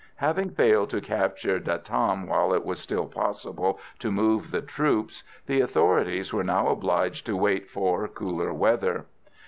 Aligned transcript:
Having 0.15 0.49
failed 0.55 0.89
to 0.89 0.99
capture 0.99 1.59
De 1.59 1.77
Tam 1.77 2.25
while 2.25 2.55
it 2.55 2.65
was 2.65 2.79
still 2.79 3.05
possible 3.05 3.79
to 3.99 4.11
move 4.11 4.49
the 4.49 4.59
troops, 4.63 5.23
the 5.45 5.61
authorities 5.61 6.33
were 6.33 6.43
now 6.43 6.69
obliged 6.69 7.23
to 7.27 7.37
wait 7.37 7.69
for 7.69 8.07
cooler 8.07 8.51
weather. 8.51 9.05